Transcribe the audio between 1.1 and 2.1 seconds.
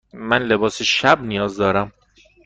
نیاز دارم.